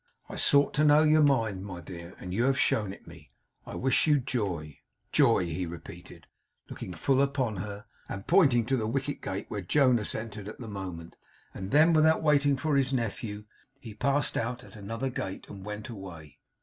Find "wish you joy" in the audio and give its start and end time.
3.75-4.79